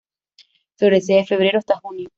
Florece 0.77 1.13
de 1.13 1.25
febrero 1.27 1.59
hasta 1.59 1.77
junio. 1.79 2.09